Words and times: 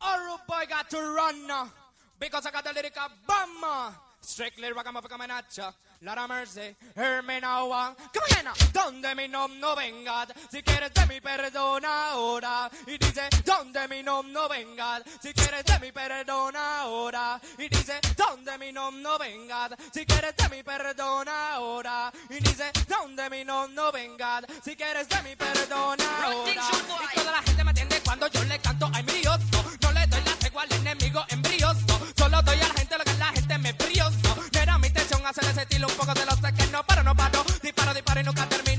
All 0.00 0.40
boy, 0.46 0.64
got 0.68 0.88
to 0.90 0.98
run 0.98 1.46
now. 1.46 1.68
Because 2.18 2.46
I 2.46 2.50
got 2.50 2.64
the 2.64 2.72
lyrical 2.72 3.08
bomb. 3.26 3.94
Strictly 4.22 4.70
ragamuffin 4.72 5.10
em 5.10 5.14
em 5.14 5.18
coming 5.18 5.30
at 5.30 5.56
ya. 5.56 5.72
Lot 6.02 6.18
of 6.18 6.28
mercy, 6.28 6.76
hear 6.94 7.22
me 7.22 7.40
now. 7.40 7.70
Uh. 7.70 7.94
Come 8.12 8.24
again, 8.30 8.52
donde 8.72 9.14
mi 9.16 9.28
nom 9.28 9.58
no 9.60 9.74
vengas, 9.74 10.28
si 10.50 10.62
quieres 10.62 10.92
de 10.94 11.06
mi 11.06 11.20
perdona 11.20 12.12
ahora. 12.12 12.70
Y 12.86 12.96
dice, 12.98 13.28
donde 13.44 13.88
mi 13.88 14.02
nom 14.02 14.30
no 14.32 14.48
vengas, 14.48 15.02
si 15.20 15.32
quieres 15.32 15.64
de 15.64 15.78
mi 15.78 15.92
perdona 15.92 16.80
ahora. 16.82 17.40
Y 17.58 17.68
dice, 17.68 18.00
donde 18.16 18.58
mi 18.58 18.72
nom 18.72 19.02
no 19.02 19.18
vengas, 19.18 19.72
si 19.92 20.06
quieres 20.06 20.34
de 20.36 20.48
mi 20.48 20.62
perdona 20.62 21.54
ahora. 21.54 22.12
Y 22.28 22.40
dice, 22.40 22.72
donde 22.88 23.28
mi 23.30 23.44
nom 23.44 23.74
no 23.74 23.90
vengas, 23.90 24.44
si 24.62 24.76
quieres 24.76 25.08
de 25.08 25.22
mi 25.22 25.36
perdona 25.36 26.24
ahora. 26.24 26.50
Y 27.12 27.14
toda 27.14 27.32
la 27.32 27.42
gente 27.42 27.64
me 27.64 27.70
atiende 27.70 28.00
cuando 28.04 28.26
yo 28.28 28.44
le 28.44 28.58
canto, 28.58 28.90
ay 28.94 29.02
mi 29.02 29.20
Dios, 29.20 29.38
no 29.82 29.89
embrioso. 31.28 32.00
Solo 32.16 32.42
doy 32.42 32.56
a 32.60 32.68
la 32.68 32.74
gente 32.74 32.98
lo 32.98 33.04
que 33.04 33.14
la 33.18 33.26
gente 33.26 33.58
me 33.58 33.72
brioso. 33.72 34.36
Era 34.52 34.78
mi 34.78 34.88
intención 34.88 35.20
hacer 35.26 35.44
ese 35.44 35.62
estilo 35.62 35.88
un 35.88 35.94
poco 35.94 36.14
de 36.14 36.24
los 36.26 36.36
que 36.36 36.66
no 36.68 36.84
paro, 36.84 37.02
no 37.02 37.14
paro. 37.14 37.44
Disparo, 37.62 37.94
disparo 37.94 38.20
y 38.20 38.24
nunca 38.24 38.46
termino. 38.48 38.69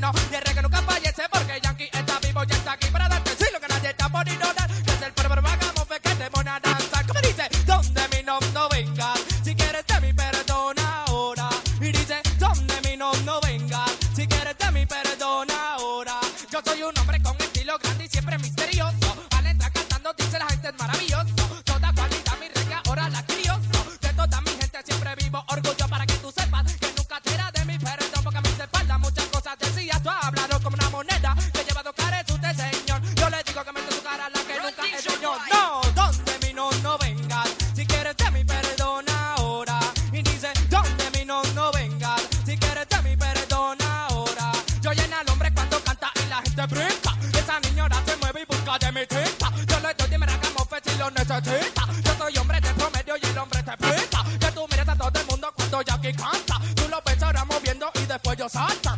Yo 51.22 52.16
soy 52.18 52.36
hombre 52.40 52.60
de 52.60 52.74
promedio 52.74 53.14
y 53.22 53.26
el 53.28 53.38
hombre 53.38 53.62
te 53.62 53.78
pinta. 53.78 54.24
Que 54.40 54.52
tú 54.54 54.66
mires 54.72 54.90
a 54.90 54.96
todo 54.96 55.20
el 55.20 55.28
mundo 55.28 55.54
cuando 55.56 55.82
Jackie 55.84 56.14
canta. 56.14 56.60
Tú 56.76 56.90
lo 56.90 57.00
ves 57.06 57.18
moviendo 57.46 57.92
y 57.94 58.06
después 58.08 58.38
yo 58.40 58.50
salta. 58.50 58.98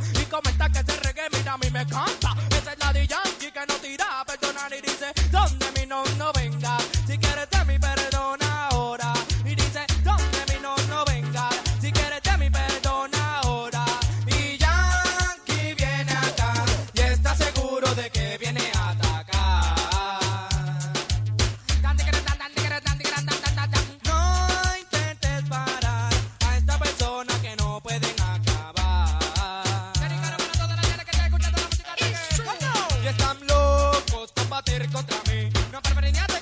para 35.84 36.33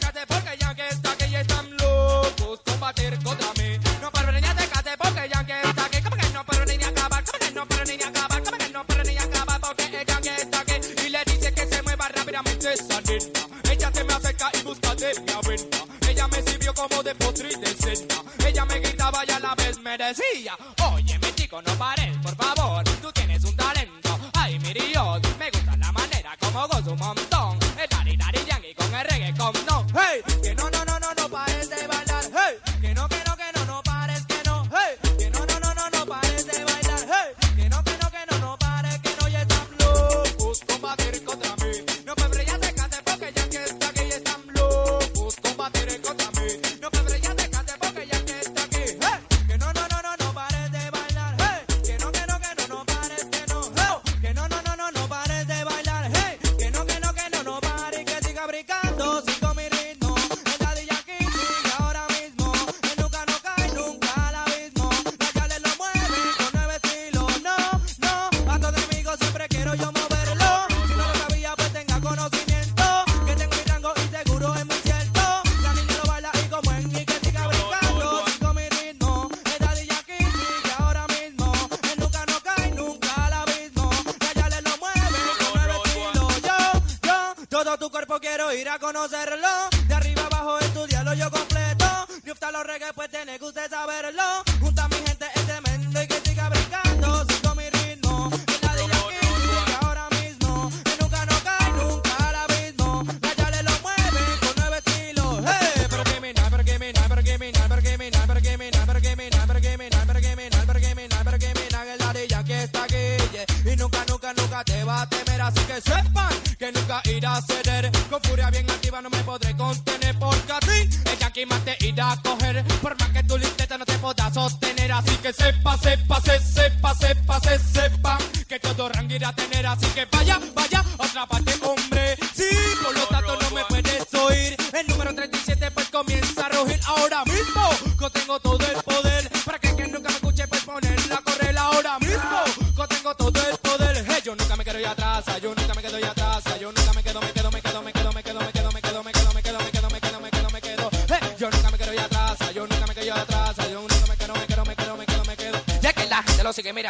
ir 88.54 88.70
a 88.70 88.80
conocerlo. 88.80 89.91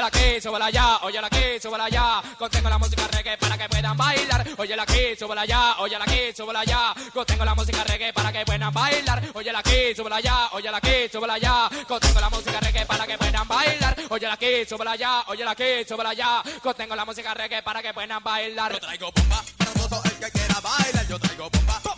la 0.00 0.06
aquí, 0.06 0.40
súbela 0.40 0.70
ya, 0.70 0.98
oye 1.02 1.20
la 1.20 1.26
aquí, 1.26 1.60
súbela 1.60 1.88
ya, 1.88 2.22
contengo 2.38 2.68
la 2.68 2.78
música 2.78 3.06
reggae 3.12 3.36
para 3.38 3.56
que 3.58 3.68
puedan 3.68 3.96
bailar, 3.96 4.46
oye 4.58 4.76
la 4.76 4.82
aquí, 4.82 5.16
súbela 5.18 5.44
ya, 5.46 5.76
oye 5.78 5.98
la 5.98 6.04
aquí, 6.04 6.32
súbela 6.36 6.64
ya, 6.64 6.94
contengo 7.12 7.44
la 7.44 7.54
música 7.54 7.84
reggae 7.84 8.12
para 8.12 8.32
que 8.32 8.44
puedan 8.44 8.72
bailar, 8.72 9.22
oye 9.34 9.52
la 9.52 9.58
aquí, 9.58 9.94
súbela 9.94 10.20
ya, 10.20 10.48
oye 10.52 10.70
la 10.70 10.78
aquí, 10.78 11.08
súbela 11.12 11.38
ya, 11.38 11.70
contengo 11.86 12.20
la 12.20 12.30
música 12.30 12.60
reggae 12.60 12.86
para 12.86 13.06
que 13.06 13.18
puedan 13.18 13.48
bailar, 13.48 13.96
oye 14.10 14.26
la 14.26 14.32
aquí, 14.34 14.64
súbela 14.68 14.96
ya, 14.96 15.24
oye 15.28 15.44
la 15.44 15.50
aquí, 15.52 15.84
súbela 15.88 16.14
ya, 16.14 16.42
contengo 16.62 16.96
la 16.96 17.04
música 17.04 17.34
reggae 17.34 17.62
para 17.62 17.82
que 17.82 17.94
puedan 17.94 18.22
bailar. 18.22 18.72
Yo 18.72 18.80
traigo 18.80 19.12
bomba 19.12 19.42
para 19.56 19.72
todo 19.72 20.02
el 20.04 20.12
que 20.12 20.30
quiera 20.30 20.60
bailar, 20.60 21.08
yo 21.08 21.18
traigo 21.18 21.50
bomba 21.50 21.95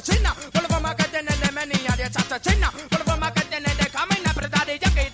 chachachina, 0.00 0.34
vuelvo 0.52 0.88
a 0.88 0.96
que 0.96 1.04
tiene 1.04 1.36
de 1.36 1.52
menina 1.52 1.96
de 1.96 2.10
chachachina, 2.10 2.72
vuelvo 2.90 3.24
a 3.24 3.32
que 3.32 3.40
tiene 3.42 3.74
de 3.74 3.86
camina, 3.88 4.30
apretadilla 4.30 4.94
que 4.94 5.09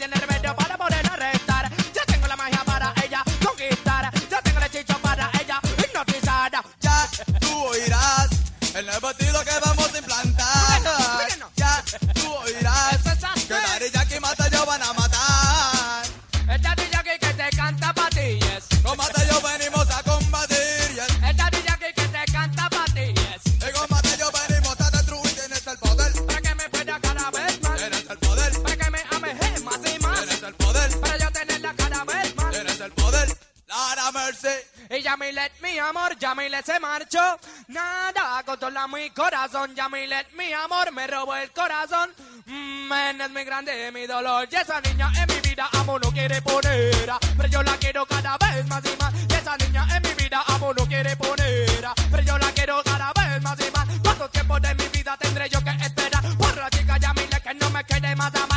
se 36.77 36.81
marchó. 36.81 37.39
Nada 37.69 38.43
controla 38.45 38.87
mi 38.87 39.11
corazón. 39.11 39.75
Yamilet, 39.75 40.33
mi 40.33 40.53
amor, 40.53 40.93
me 40.93 41.07
robó 41.07 41.35
el 41.35 41.51
corazón. 41.53 42.11
Mm, 42.47 42.89
men, 42.89 43.21
es 43.21 43.31
muy 43.31 43.45
grande 43.45 43.91
mi 43.93 44.07
dolor. 44.07 44.49
Y 44.51 44.57
esa 44.57 44.81
niña 44.81 45.11
en 45.17 45.35
mi 45.35 45.41
vida 45.49 45.69
amo 45.73 45.99
no 45.99 46.11
quiere 46.13 46.41
poner. 46.43 47.13
Pero 47.37 47.49
yo 47.49 47.63
la 47.63 47.77
quiero 47.77 48.07
cada 48.07 48.37
vez 48.39 48.67
más 48.67 48.83
y 48.85 48.97
más. 49.01 49.13
Y 49.15 49.35
esa 49.35 49.57
niña 49.57 49.87
en 49.97 50.03
mi 50.03 50.15
vida 50.23 50.43
amo 50.49 50.75
no 50.75 50.87
quiere 50.87 51.17
poner. 51.17 51.87
Pero 52.11 52.23
yo 52.23 52.39
la 52.39 52.53
quiero 52.53 52.83
cada 52.85 53.13
vez 53.13 53.43
más 53.43 53.59
y 53.61 53.71
más. 53.71 53.87
¿Cuánto 54.03 54.29
tiempo 54.29 54.61
de 54.61 54.75
mi 54.75 54.89
vida 54.89 55.17
tendré 55.17 55.49
yo 55.49 55.61
que 55.63 55.71
esperar? 55.71 56.23
Por 56.37 56.57
la 56.57 56.71
chica 56.71 56.99
Yamilet 56.99 57.43
que 57.43 57.55
no 57.55 57.71
me 57.71 57.85
quiere 57.85 58.15
más 58.17 58.35
amar. 58.35 58.56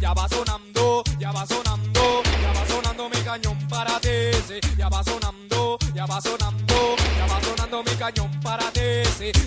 Ya 0.00 0.14
va 0.14 0.28
sonando, 0.28 1.02
ya 1.18 1.32
va 1.32 1.44
sonando, 1.44 2.22
ya 2.40 2.52
va 2.52 2.66
sonando 2.68 3.08
mi 3.08 3.20
cañón 3.22 3.58
para 3.68 3.98
ti, 3.98 4.08
ya 4.78 4.88
va 4.88 5.02
sonando, 5.02 5.76
ya 5.92 6.06
va 6.06 6.20
sonando, 6.20 6.96
ya 7.18 7.26
va 7.26 7.40
sonando 7.42 7.82
mi 7.82 7.90
cañón 7.96 8.30
para 8.42 8.70
ti, 8.70 8.80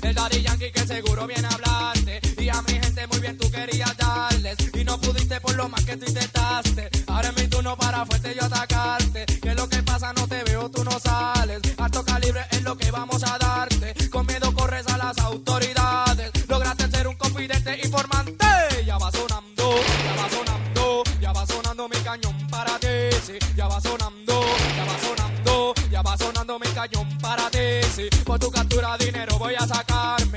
el 0.01 0.13
Daddy 0.13 0.41
Yankee 0.41 0.71
que 0.73 0.85
seguro 0.85 1.25
viene 1.25 1.47
a 1.47 1.51
hablarte, 1.51 2.19
y 2.37 2.49
a 2.49 2.61
mi 2.63 2.73
gente 2.73 3.07
muy 3.07 3.19
bien 3.19 3.37
tú 3.37 3.49
querías 3.49 3.95
darles, 3.95 4.57
y 4.73 4.83
no 4.83 4.99
pudiste 4.99 5.39
por 5.39 5.55
lo 5.55 5.69
más 5.69 5.85
que 5.85 5.95
tú 5.95 6.05
intentaste, 6.05 6.89
ahora 7.07 7.29
es 7.29 7.41
mi 7.41 7.47
turno 7.47 7.77
para 7.77 8.05
fuerte 8.05 8.35
yo 8.35 8.43
atacarte, 8.43 9.25
que 9.25 9.55
lo 9.55 9.69
que 9.69 9.81
pasa 9.83 10.11
no 10.11 10.27
te 10.27 10.43
veo, 10.43 10.69
tú 10.69 10.83
no 10.83 10.99
sales, 10.99 11.61
alto 11.77 12.03
calibre 12.03 12.41
es 12.51 12.61
lo 12.63 12.77
que 12.77 12.91
vamos 12.91 13.23
a 13.23 13.37
darte, 13.37 14.09
con 14.09 14.25
miedo 14.25 14.53
corres 14.53 14.85
a 14.87 14.97
las 14.97 15.17
autoridades, 15.19 16.31
lograste 16.49 16.89
ser 16.91 17.07
un 17.07 17.15
confidente 17.15 17.79
informante, 17.85 18.38
ya 23.59 23.67
va 23.67 23.81
sonando, 23.81 24.39
ya 24.77 24.85
va 24.85 24.97
sonando, 25.05 25.73
ya 25.91 26.01
va 26.01 26.17
sonando 26.17 26.57
mi 26.59 26.67
cañón 26.67 27.05
para 27.19 27.49
ti, 27.49 27.83
sí, 27.93 28.07
por 28.23 28.39
tu 28.39 28.49
captura 28.49 28.97
dinero 28.97 29.37
voy 29.37 29.53
a 29.55 29.67
sacarme, 29.67 30.28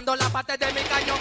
sonando 0.00 0.16
la 0.16 0.30
parte 0.30 0.56
de 0.56 0.72
mi 0.72 0.82
cañón. 0.82 1.18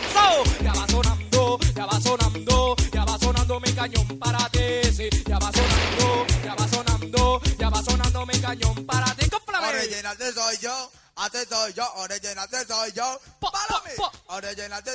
Ya 0.63 0.73
va 0.73 0.87
sonando, 0.87 1.59
ya 1.75 1.85
va 1.85 2.01
sonando, 2.01 2.75
ya 2.91 3.05
va 3.05 3.19
sonando 3.19 3.59
mi 3.59 3.73
cañón 3.73 4.19
para 4.19 4.49
ti. 4.49 4.59
Sí, 4.95 5.09
ya 5.27 5.37
va 5.37 5.51
sonando, 5.51 6.25
ya 6.43 6.55
va 6.55 6.67
sonando, 6.67 7.41
ya 7.57 7.69
va 7.69 7.83
sonando 7.83 8.25
mi 8.25 8.39
cañón 8.39 8.85
para 8.85 9.13
ti. 9.15 9.29
Original 9.69 10.17
soy 10.33 10.57
yo. 10.61 10.91
Antes 11.15 11.47
soy 11.49 11.73
yo, 11.73 11.93
original 11.95 12.47
soy 12.49 12.91
yo. 12.93 13.19
Follow 13.41 13.83
me. 13.83 13.95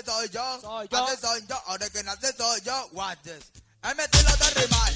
Soy 0.05 0.29
yo. 0.31 0.51
Antes 0.91 1.21
soy 1.21 1.45
yo, 1.47 1.63
original 1.67 2.19
soy 2.37 2.61
yo. 2.63 2.89
Watch 2.93 3.19
this. 3.23 3.53
He 3.83 3.95
metido 3.95 4.31
de. 4.37 4.94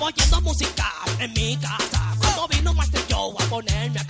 estaba 0.00 0.06
oyendo 0.06 0.40
música 0.40 0.92
en 1.18 1.32
mi 1.34 1.56
casa. 1.56 2.14
Cuando 2.18 2.48
vino 2.48 2.74
Master 2.74 3.02
Joe 3.10 3.34
a 3.38 3.50
ponerme 3.50 4.00
a 4.00 4.09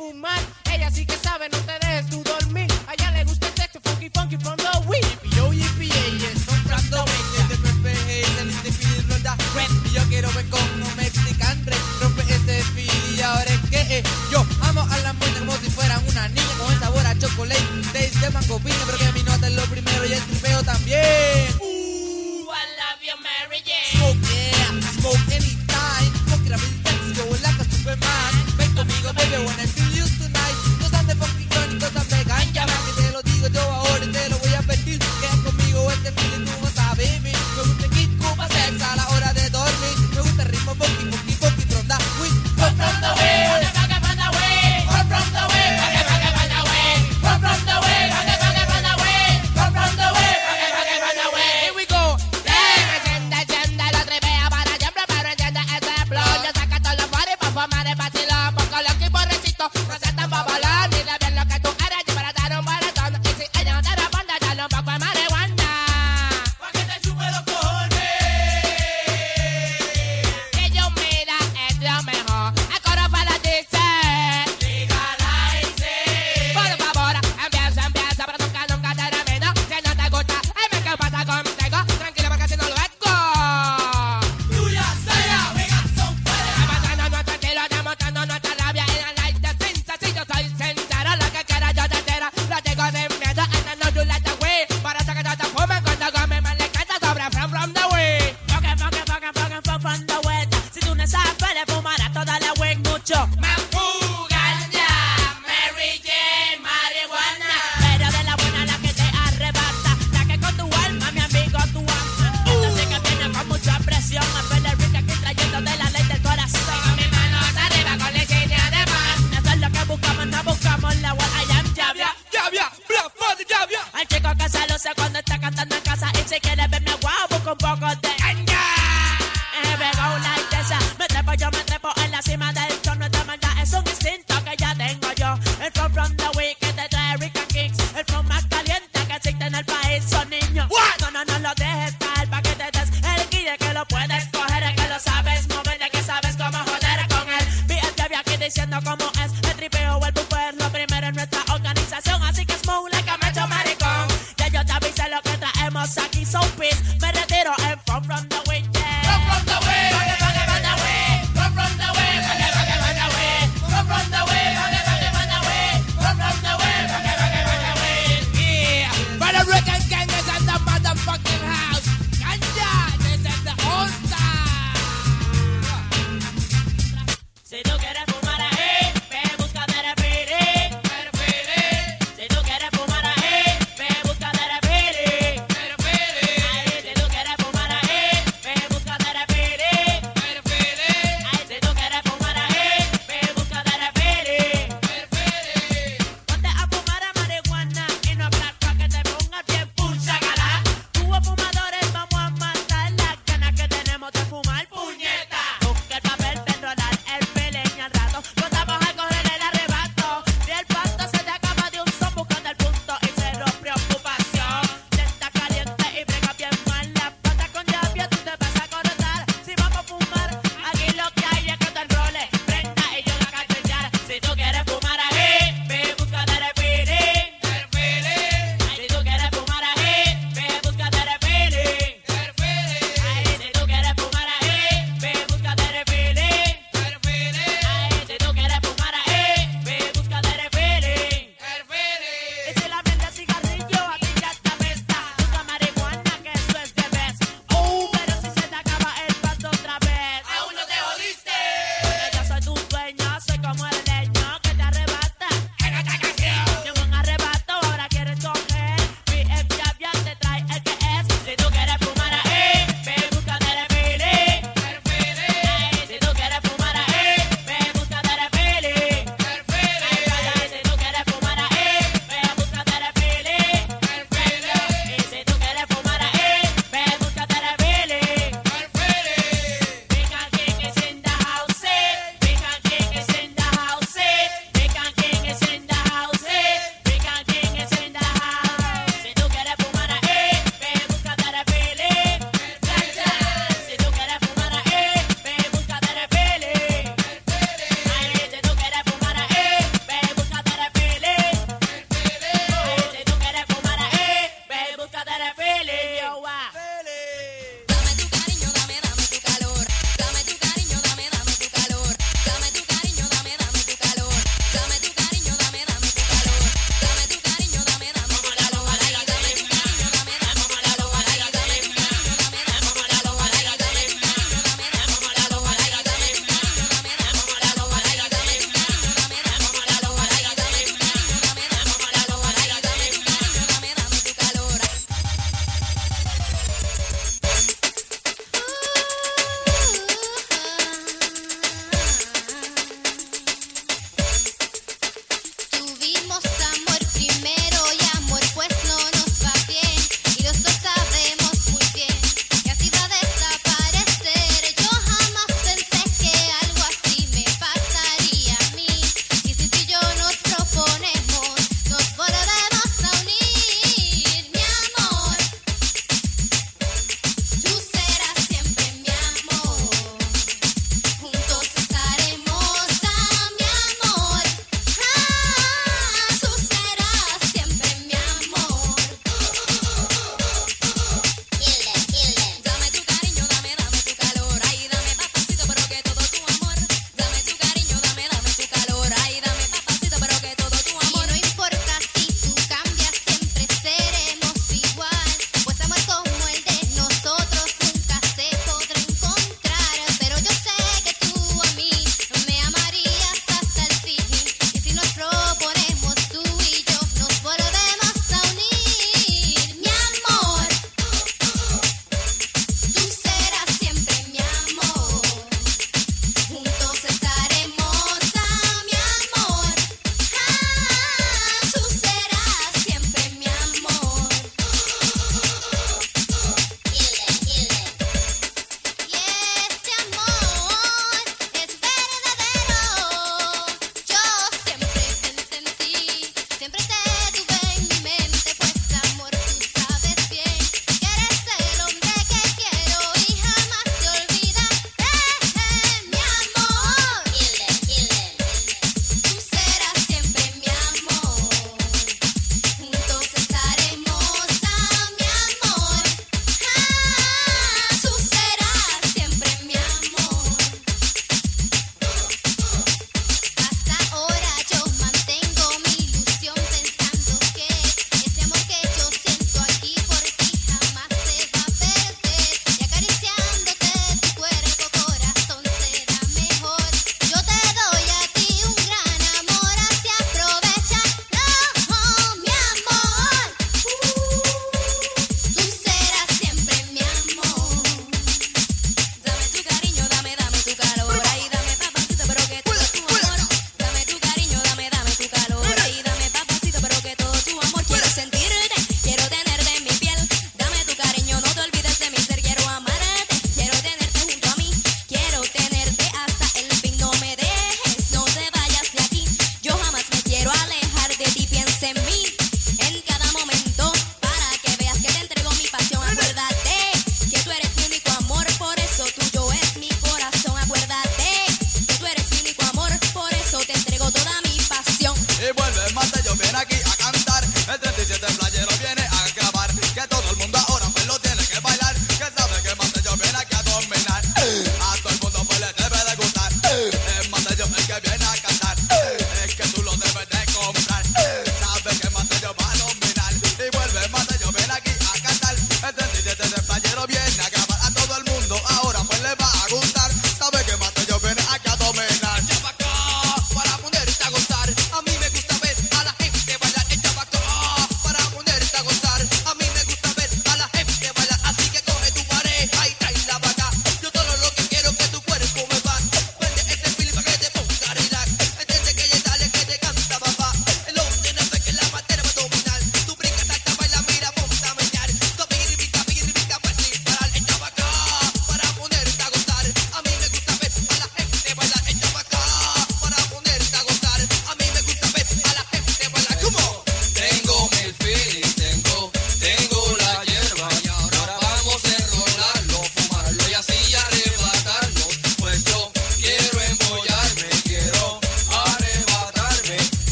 fumar. 0.00 0.49